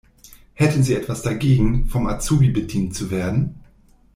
[0.55, 3.61] Hätten Sie etwas dagegen, vom Azubi bedient zu werden?